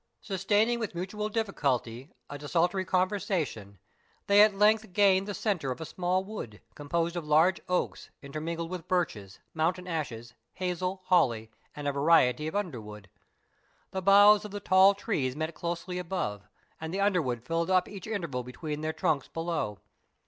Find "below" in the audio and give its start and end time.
19.27-19.81